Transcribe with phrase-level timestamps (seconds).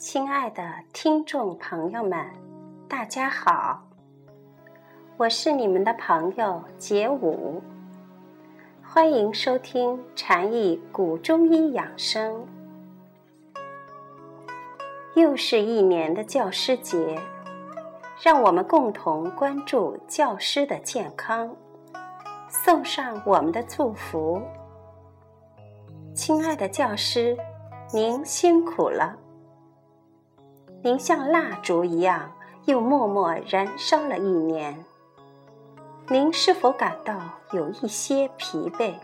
[0.00, 0.62] 亲爱的
[0.94, 2.26] 听众朋友们，
[2.88, 3.82] 大家好，
[5.18, 7.62] 我是你们的朋友杰武，
[8.82, 12.46] 欢迎收听禅意古中医养生。
[15.16, 17.20] 又是一年的教师节，
[18.22, 21.54] 让我们共同关注教师的健康，
[22.48, 24.40] 送上我们的祝福。
[26.14, 27.36] 亲爱的教师，
[27.92, 29.14] 您辛苦了。
[30.82, 32.32] 您像蜡烛一样，
[32.64, 34.82] 又默默燃烧了一年。
[36.08, 37.20] 您是否感到
[37.52, 38.94] 有一些疲惫？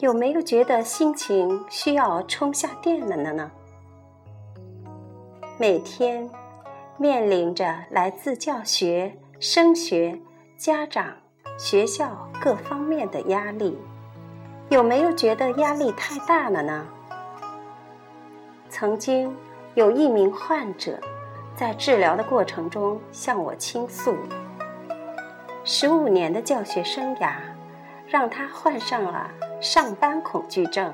[0.00, 3.50] 有没有觉得心情需要充下电了呢？
[5.56, 6.28] 每天
[6.98, 10.20] 面临着来自教学、升学、
[10.58, 11.06] 家长、
[11.58, 13.78] 学校各方面的压力，
[14.68, 16.86] 有没有觉得压力太大了呢？
[18.68, 19.34] 曾经。
[19.78, 20.98] 有一名患者
[21.54, 24.16] 在治疗的过程中向我倾诉：
[25.62, 27.34] 十五年的教学生涯
[28.08, 30.92] 让他患上了上班恐惧症，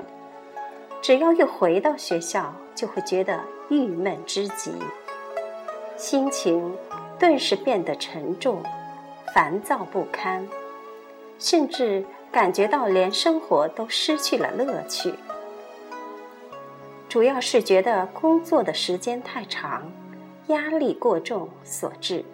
[1.01, 4.75] 只要一回到学校，就会觉得郁闷之极，
[5.97, 6.71] 心情
[7.17, 8.61] 顿时变得沉重、
[9.33, 10.47] 烦躁不堪，
[11.39, 15.15] 甚至感觉到连生活都失去了乐趣。
[17.15, 19.89] 主要是觉得工作的时间太长，
[20.47, 22.25] 压力过重所致。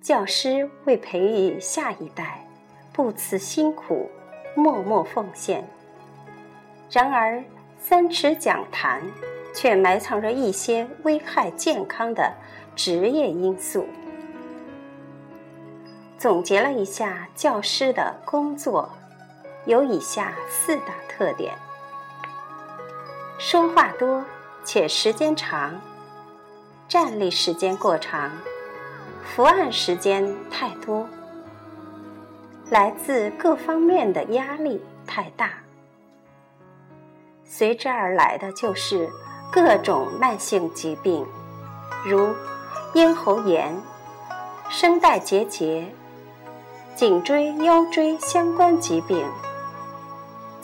[0.00, 2.42] 教师为培育下一代，
[2.94, 4.10] 不辞辛苦，
[4.54, 5.68] 默默奉献。
[6.90, 7.44] 然而，
[7.78, 9.02] 三尺讲坛
[9.54, 12.32] 却埋藏着一些危害健康的
[12.74, 13.86] 职业因素。
[16.16, 18.88] 总结了一下教师的工作。
[19.64, 21.56] 有以下四大特点：
[23.38, 24.24] 说话多
[24.64, 25.80] 且时间长，
[26.88, 28.30] 站立时间过长，
[29.24, 31.06] 伏案时间太多，
[32.70, 35.50] 来自各方面的压力太大，
[37.44, 39.10] 随之而来的就是
[39.52, 41.26] 各种慢性疾病，
[42.06, 42.34] 如
[42.94, 43.76] 咽喉炎、
[44.70, 45.92] 声带结节、
[46.94, 49.26] 颈椎、腰椎相关疾病。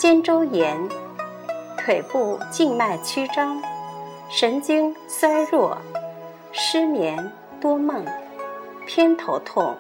[0.05, 0.87] 肩周炎、
[1.79, 3.59] 腿部静脉曲张、
[4.29, 5.79] 神经衰弱、
[6.53, 8.05] 失眠多梦、
[8.87, 9.75] 偏头痛、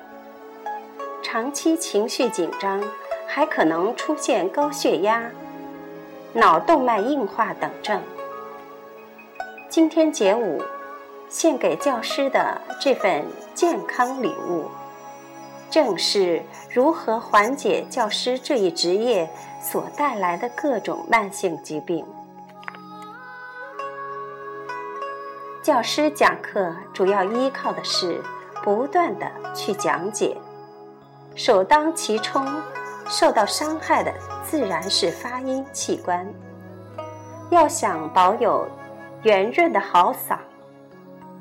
[1.23, 2.83] 长期情绪紧张，
[3.27, 5.31] 还可能出现高血压、
[6.33, 8.01] 脑动脉硬化等症。
[9.69, 10.63] 今天节五，
[11.29, 13.23] 献给教师的这份
[13.55, 14.71] 健康礼物。
[15.75, 16.41] 正是
[16.73, 19.29] 如何缓解教师这一职业
[19.61, 22.07] 所带来的各种慢性疾病。
[25.65, 28.23] 教师讲课主要依靠的是
[28.63, 30.37] 不断的去讲解，
[31.35, 32.47] 首当其冲
[33.09, 34.15] 受到伤害的
[34.45, 36.25] 自然是发音器官。
[37.51, 38.65] 要想保有
[39.25, 40.39] 圆润的好嗓，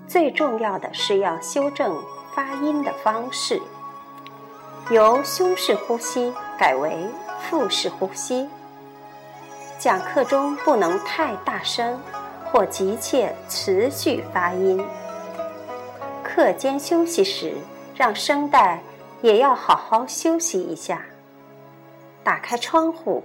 [0.07, 3.61] 最重要的是要修正发音的方式。
[4.93, 7.09] 由胸式呼吸改为
[7.39, 8.47] 腹式呼吸。
[9.79, 11.99] 讲课中不能太大声
[12.45, 14.85] 或急切持续发音。
[16.23, 17.57] 课间休息时，
[17.95, 18.83] 让声带
[19.23, 21.03] 也要好好休息一下。
[22.23, 23.23] 打开窗户，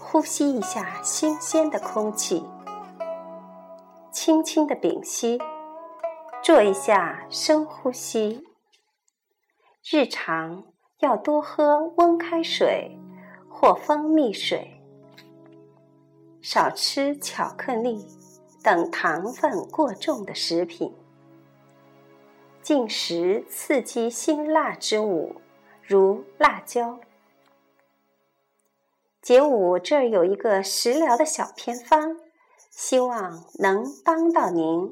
[0.00, 2.44] 呼吸一下新鲜的空气。
[4.10, 5.40] 轻轻的屏息，
[6.42, 8.42] 做一下深呼吸。
[9.88, 10.73] 日常。
[11.04, 12.98] 要多喝温开水
[13.46, 14.80] 或蜂蜜水，
[16.40, 18.06] 少吃巧克力
[18.62, 20.94] 等糖分过重的食品，
[22.62, 25.36] 禁食刺激辛辣之物，
[25.82, 26.98] 如辣椒。
[29.20, 32.16] 节五这儿有一个食疗的小偏方，
[32.70, 34.90] 希望能帮到您。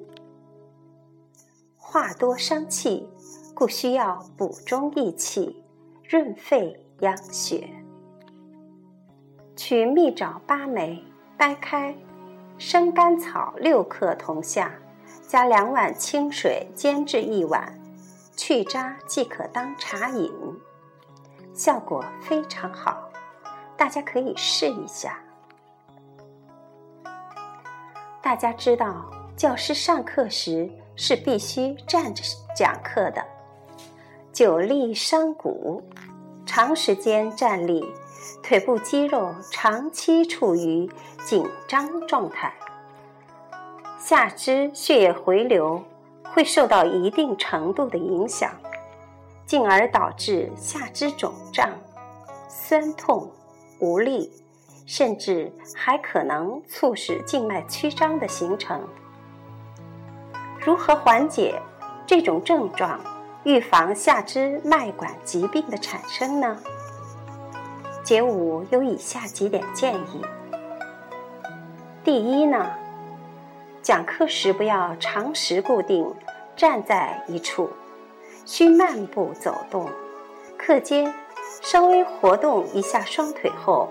[1.78, 3.08] 话多伤气，
[3.54, 5.61] 故需要补中益气。
[6.12, 7.66] 润肺养血，
[9.56, 11.02] 取蜜枣八枚，
[11.38, 11.96] 掰开，
[12.58, 14.74] 生甘草六克同下，
[15.26, 17.80] 加两碗清水煎至一碗，
[18.36, 20.30] 去渣即可当茶饮，
[21.54, 23.10] 效果非常好，
[23.74, 25.18] 大家可以试一下。
[28.20, 32.22] 大家知道，教师上课时是必须站着
[32.54, 33.31] 讲课的。
[34.32, 35.82] 久立伤骨，
[36.46, 37.84] 长时间站立，
[38.42, 40.88] 腿部肌肉长期处于
[41.22, 42.50] 紧张状态，
[43.98, 45.84] 下肢血液回流
[46.24, 48.50] 会受到一定程度的影响，
[49.44, 51.68] 进而导致下肢肿胀、
[52.48, 53.30] 酸痛、
[53.80, 54.32] 无力，
[54.86, 58.80] 甚至还可能促使静脉曲张的形成。
[60.58, 61.60] 如何缓解
[62.06, 62.98] 这种症状？
[63.44, 66.56] 预防下肢脉管疾病的产生呢？
[68.04, 70.24] 节五有以下几点建议。
[72.04, 72.70] 第一呢，
[73.82, 76.12] 讲课时不要长时固定
[76.56, 77.68] 站在一处，
[78.44, 79.90] 需慢步走动。
[80.56, 81.12] 课间
[81.60, 83.88] 稍微活动一下双腿后，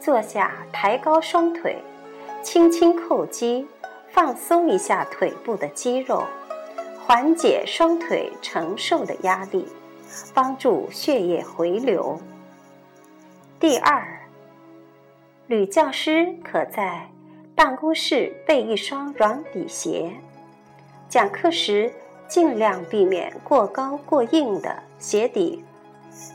[0.00, 1.82] 坐下抬高双腿，
[2.42, 3.68] 轻轻叩击，
[4.08, 6.24] 放松一下腿部的肌肉。
[7.06, 9.64] 缓解双腿承受的压力，
[10.34, 12.18] 帮助血液回流。
[13.60, 14.26] 第二，
[15.46, 17.08] 女教师可在
[17.54, 20.10] 办公室备一双软底鞋，
[21.08, 21.94] 讲课时
[22.26, 25.64] 尽量避免过高过硬的鞋底，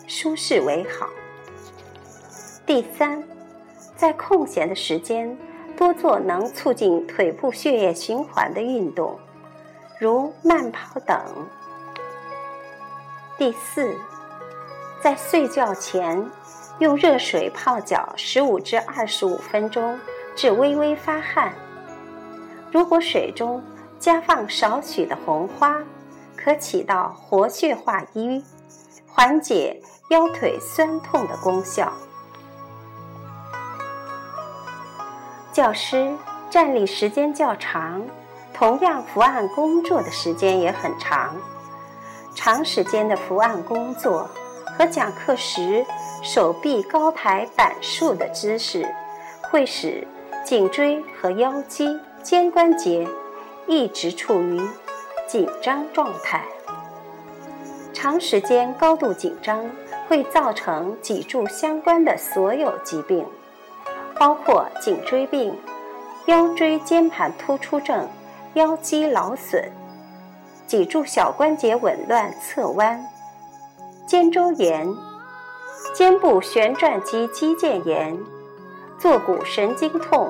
[0.07, 1.09] 舒适为好。
[2.65, 3.21] 第三，
[3.97, 5.37] 在空闲的时间
[5.75, 9.19] 多做能促进腿部血液循环的运动。
[10.01, 11.15] 如慢跑等。
[13.37, 13.95] 第四，
[14.99, 16.27] 在睡觉前
[16.79, 19.99] 用热水泡脚十五至二十五分钟，
[20.35, 21.53] 至微微发汗。
[22.71, 23.63] 如果水中
[23.99, 25.77] 加放少许的红花，
[26.35, 28.43] 可起到活血化瘀、
[29.07, 31.93] 缓解腰腿酸痛的功效。
[35.53, 36.11] 教师
[36.49, 38.03] 站立时间较长。
[38.61, 41.35] 同样，伏案工作的时间也很长。
[42.35, 44.29] 长时间的伏案工作
[44.77, 45.83] 和讲课时
[46.21, 48.87] 手臂高抬板竖的姿势，
[49.49, 50.07] 会使
[50.45, 53.07] 颈椎和腰肌、肩关节
[53.65, 54.61] 一直处于
[55.25, 56.45] 紧张状态。
[57.91, 59.67] 长时间高度紧张
[60.07, 63.25] 会造成脊柱相关的所有疾病，
[64.19, 65.59] 包括颈椎病、
[66.27, 68.07] 腰椎间盘突出症。
[68.55, 69.71] 腰肌劳损、
[70.67, 73.01] 脊柱小关节紊乱侧弯、
[74.05, 74.93] 肩周炎、
[75.93, 78.19] 肩部旋转肌肌腱炎、
[78.97, 80.29] 坐骨神经痛、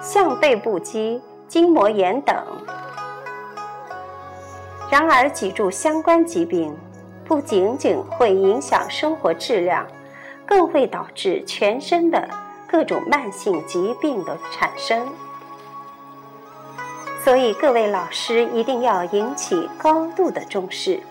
[0.00, 2.34] 项背部肌筋膜炎等。
[4.90, 6.74] 然而，脊柱相关疾病
[7.26, 9.86] 不仅仅会影响生活质量，
[10.46, 12.26] 更会导致全身的
[12.66, 15.06] 各种慢性疾病的产生。
[17.26, 21.02] 所以，各位老师一定要引起高度的重视，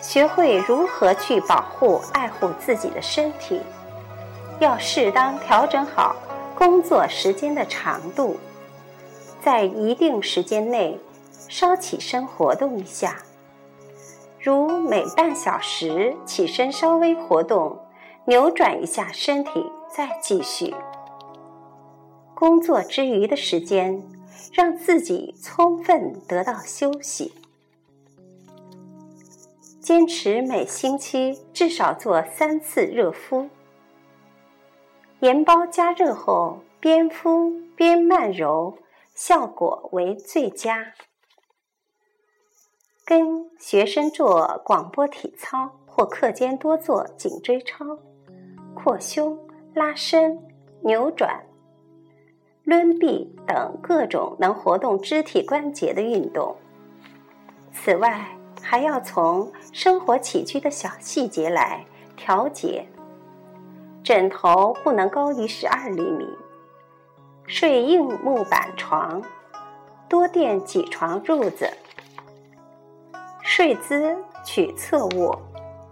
[0.00, 3.60] 学会如何去保护、爱护自己的身体，
[4.58, 6.16] 要适当调整好
[6.56, 8.36] 工作时间的长度，
[9.40, 10.98] 在一定时间内
[11.48, 13.18] 稍起身活动一下，
[14.40, 17.78] 如每半小时起身稍微活动，
[18.24, 20.74] 扭转一下身体，再继续。
[22.34, 24.02] 工作之余的时间。
[24.52, 27.32] 让自己充分得到休息，
[29.80, 33.48] 坚持每星期至少做三次热敷。
[35.20, 38.76] 盐包加热后边敷边慢揉，
[39.14, 40.92] 效果为最佳。
[43.04, 47.98] 跟学生做广播体操或课间多做颈椎操、
[48.74, 49.38] 扩胸、
[49.74, 50.38] 拉伸、
[50.82, 51.44] 扭转。
[52.64, 56.56] 抡臂等各种能活动肢体关节的运动。
[57.72, 58.24] 此外，
[58.60, 61.84] 还要从生活起居的小细节来
[62.16, 62.86] 调节。
[64.04, 66.26] 枕头不能高于十二厘米，
[67.46, 69.22] 睡硬木板床，
[70.08, 71.68] 多垫几床褥子。
[73.42, 75.40] 睡姿取侧卧，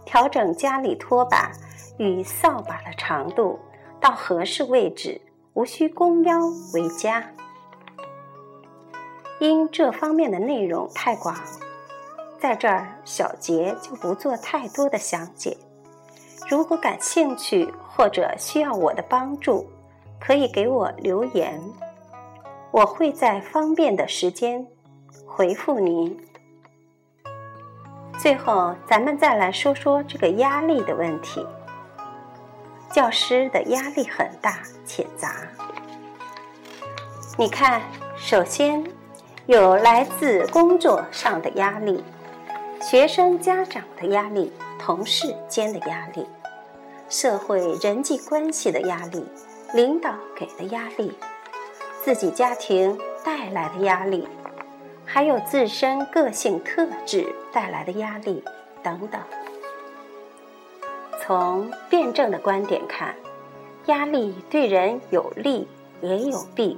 [0.05, 1.51] 调整家里拖把
[1.99, 3.59] 与扫把的长度
[4.01, 5.21] 到合适位置。
[5.55, 6.39] 无需弓腰
[6.75, 7.25] 为佳。
[9.41, 11.35] 因这方面的内容太广，
[12.39, 15.57] 在这儿小杰就不做太多的详解。
[16.49, 19.67] 如果感兴趣或者需要我的帮助，
[20.19, 21.61] 可以给我留言，
[22.71, 24.67] 我会在方便的时间
[25.25, 26.19] 回复您。
[28.19, 31.47] 最后，咱们再来说说这个压力的问题。
[32.93, 35.37] 教师的压力很大且杂。
[37.39, 37.81] 你看，
[38.17, 38.85] 首先
[39.47, 42.03] 有来自工作上的压力、
[42.83, 46.27] 学生家长的压力、同事间的压力，
[47.09, 49.25] 社会人际关系的压力，
[49.73, 51.17] 领导给的压力，
[52.05, 54.29] 自己家庭带来的压力，
[55.07, 58.43] 还有自身个性特质带来的压力
[58.83, 59.21] 等等。
[61.33, 63.15] 从辩证的观点看，
[63.87, 65.69] 压力对人有利
[66.03, 66.77] 也有弊，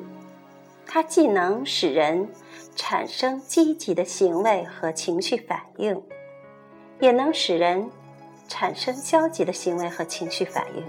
[0.85, 2.28] 它既能使人
[2.76, 5.99] 产生积极的行为和情绪反应，
[7.00, 7.88] 也能使人。
[8.47, 10.85] 产生消极的行为和情绪反应，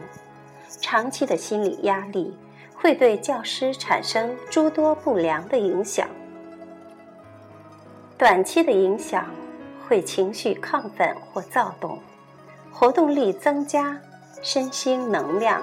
[0.82, 2.38] 长期的心理压力
[2.76, 6.06] 会对教师产生诸多不良的影响。
[8.18, 9.26] 短期的影响
[9.88, 11.98] 会情绪亢奋或躁动，
[12.74, 13.98] 活动力增加，
[14.42, 15.62] 身心能量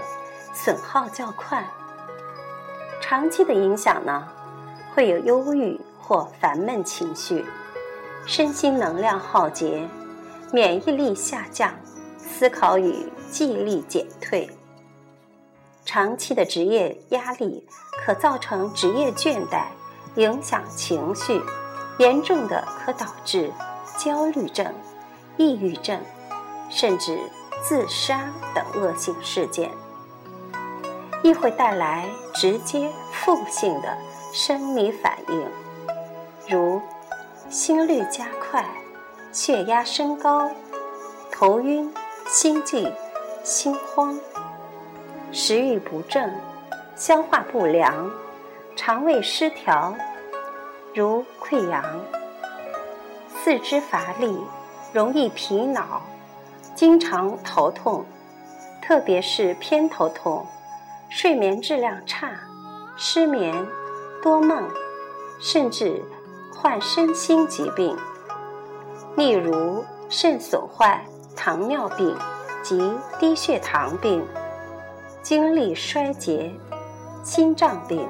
[0.55, 1.69] 损耗较快。
[3.01, 4.29] 长期的影响呢，
[4.95, 7.45] 会有忧郁或烦闷情绪，
[8.27, 9.89] 身心能量耗竭，
[10.53, 11.75] 免疫力下降。
[12.23, 14.49] 思考与记忆力减退，
[15.85, 17.67] 长期的职业压力
[18.03, 19.65] 可造成职业倦怠，
[20.15, 21.43] 影响情绪，
[21.99, 23.53] 严重的可导致
[23.99, 24.73] 焦虑症、
[25.37, 26.01] 抑郁症，
[26.71, 27.19] 甚至
[27.63, 29.71] 自杀等恶性事件，
[31.23, 33.99] 亦会带来直接负性的
[34.33, 35.47] 生理反应，
[36.49, 36.81] 如
[37.51, 38.65] 心率加快、
[39.33, 40.51] 血压升高、
[41.31, 41.93] 头晕。
[42.33, 42.95] 心悸、
[43.43, 44.17] 心慌、
[45.33, 46.33] 食欲不振、
[46.95, 48.09] 消化不良、
[48.77, 49.93] 肠胃失调，
[50.95, 51.83] 如溃疡；
[53.43, 54.39] 四肢乏力、
[54.93, 56.01] 容易疲劳、
[56.81, 58.07] 经常头痛，
[58.81, 60.47] 特别是偏头痛；
[61.11, 62.33] 睡眠质量差、
[62.97, 63.55] 失眠、
[64.23, 64.67] 多梦，
[65.39, 66.03] 甚至
[66.57, 67.95] 患身心疾病，
[69.15, 71.05] 例如肾损坏。
[71.37, 72.17] 糖尿病
[72.63, 74.27] 及低血糖病、
[75.23, 76.51] 精力衰竭、
[77.23, 78.09] 心脏病、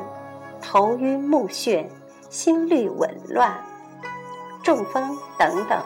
[0.63, 1.89] 头晕目眩、
[2.29, 3.53] 心律紊乱、
[4.63, 5.83] 中风等等。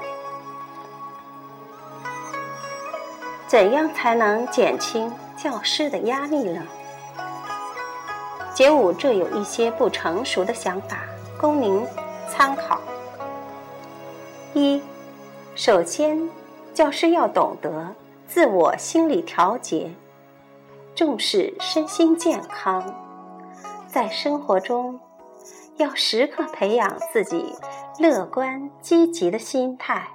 [3.55, 6.61] 怎样才能减轻教师的压力呢？
[8.53, 10.99] 解五这有一些不成熟的想法，
[11.41, 11.81] 供您
[12.29, 12.81] 参考。
[14.55, 14.83] 一，
[15.55, 16.29] 首先。
[16.75, 17.95] 教师要懂得
[18.27, 19.89] 自我心理调节，
[20.93, 22.93] 重视身心健康，
[23.87, 24.99] 在生活中
[25.77, 27.55] 要时刻培养自己
[28.01, 30.09] 乐观积极的心态，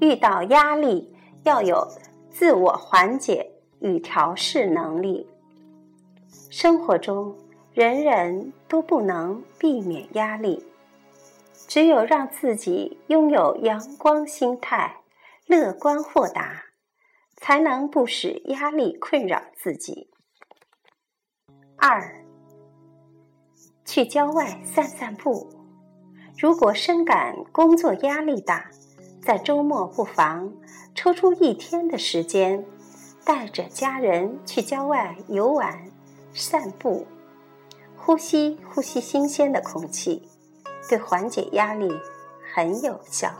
[0.00, 1.86] 遇到压力要有
[2.38, 5.28] 自我缓解与调试能力。
[6.50, 7.36] 生活中
[7.74, 10.64] 人人都不能避免压力，
[11.66, 15.00] 只有让自己拥有阳光心态。
[15.46, 16.66] 乐观豁达，
[17.38, 20.08] 才能不使压力困扰自己。
[21.76, 22.24] 二，
[23.84, 25.48] 去郊外散散步。
[26.38, 28.70] 如果深感工作压力大，
[29.28, 30.50] 在周末不妨
[30.94, 32.64] 抽出一天的时间，
[33.26, 35.78] 带着家人去郊外游玩、
[36.32, 37.06] 散步，
[37.94, 40.26] 呼吸呼吸新鲜的空气，
[40.88, 41.92] 对缓解压力
[42.54, 43.30] 很有效。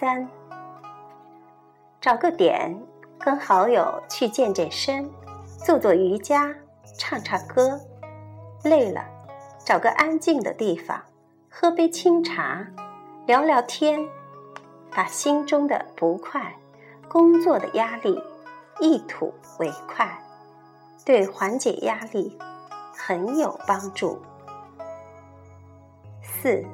[0.00, 0.26] 三，
[2.00, 2.74] 找个点
[3.18, 5.06] 跟好友去健健身，
[5.66, 6.56] 做做瑜伽，
[6.96, 7.78] 唱唱歌。
[8.62, 9.04] 累了，
[9.66, 10.98] 找个安静的地方，
[11.50, 12.66] 喝杯清茶，
[13.26, 14.06] 聊聊天，
[14.90, 16.54] 把心中的不快、
[17.08, 18.22] 工作的压力
[18.80, 20.22] 一吐为快，
[21.04, 22.38] 对缓解压力
[22.92, 24.20] 很有帮助。
[26.22, 26.64] 四，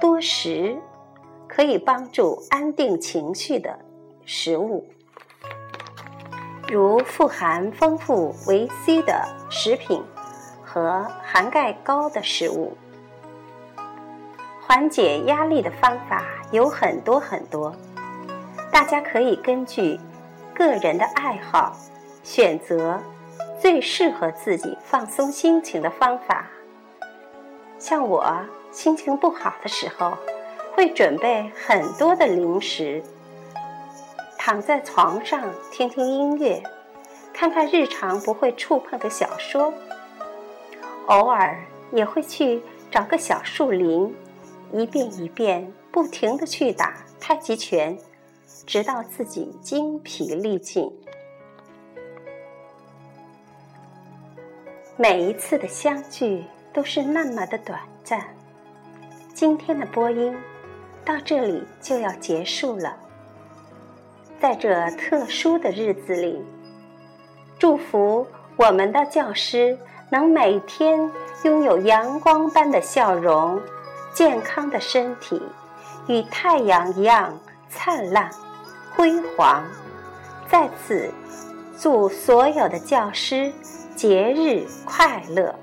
[0.00, 0.78] 多食。
[1.46, 3.78] 可以帮助安定情绪的
[4.24, 4.84] 食物，
[6.68, 10.02] 如富含丰富维 C 的食品
[10.64, 12.76] 和含钙高的食物。
[14.66, 17.74] 缓解压力的方法有很多很多，
[18.72, 19.98] 大家可以根据
[20.54, 21.76] 个人的爱好
[22.22, 23.00] 选择
[23.60, 26.46] 最适合自己放松心情的方法。
[27.78, 28.34] 像我
[28.70, 30.16] 心情不好的时候。
[30.76, 33.00] 会准备很多的零食，
[34.36, 35.40] 躺在床上
[35.70, 36.60] 听听音乐，
[37.32, 39.72] 看看日常不会触碰的小说，
[41.06, 41.56] 偶尔
[41.92, 44.12] 也会去找个小树林，
[44.74, 47.96] 一遍一遍不停的去打太极拳，
[48.66, 50.90] 直到自己精疲力尽。
[54.96, 58.20] 每一次的相聚都是那么的短暂。
[59.32, 60.36] 今天的播音。
[61.04, 62.96] 到这里就要结束了。
[64.40, 66.42] 在这特殊的日子里，
[67.58, 68.26] 祝福
[68.56, 69.78] 我们的教师
[70.10, 71.10] 能每天
[71.44, 73.60] 拥有阳光般的笑容、
[74.14, 75.42] 健康的身体，
[76.06, 78.30] 与太阳一样灿烂
[78.94, 79.62] 辉煌。
[80.48, 81.10] 在此，
[81.78, 83.52] 祝所有的教师
[83.96, 85.54] 节日快乐！